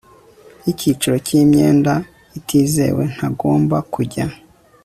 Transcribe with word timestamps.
y 0.63 0.67
icyiciro 0.71 1.15
cy 1.25 1.31
imyenda 1.41 1.93
itizewe 2.39 3.03
ntagomba 3.15 3.77
kujya 3.93 4.25